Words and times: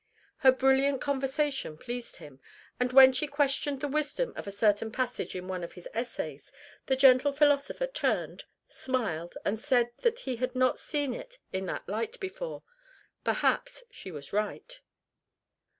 Her 0.37 0.51
brilliant 0.51 0.99
conversation 0.99 1.77
pleased 1.77 2.15
him, 2.15 2.39
and 2.79 2.91
when 2.91 3.13
she 3.13 3.27
questioned 3.27 3.81
the 3.81 3.87
wisdom 3.87 4.33
of 4.35 4.47
a 4.47 4.51
certain 4.51 4.91
passage 4.91 5.35
in 5.35 5.47
one 5.47 5.63
of 5.63 5.73
his 5.73 5.87
essays 5.93 6.51
the 6.87 6.95
gentle 6.95 7.31
philosopher 7.31 7.85
turned, 7.85 8.45
smiled, 8.67 9.37
and 9.45 9.59
said 9.59 9.91
that 9.99 10.21
he 10.21 10.37
had 10.37 10.55
not 10.55 10.79
seen 10.79 11.13
it 11.13 11.37
in 11.53 11.67
that 11.67 11.87
light 11.87 12.19
before; 12.19 12.63
perhaps 13.23 13.83
she 13.91 14.09
was 14.11 14.33
right. 14.33 14.81